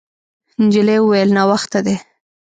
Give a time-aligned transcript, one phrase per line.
[0.63, 1.95] نجلۍ وویل: «ناوخته دی.»